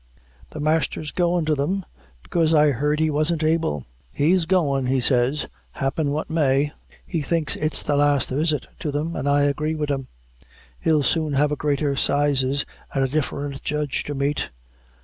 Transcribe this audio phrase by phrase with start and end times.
[0.49, 1.85] "The master's goin' to them?
[2.23, 6.71] bekaise I heard he wasn't able." "He's goin', he says, happen what may;
[7.05, 10.07] he thinks it's his last visit to them, and I agree wid him
[10.79, 14.49] he'll soon have a greater 'sizes and a different judge to meet."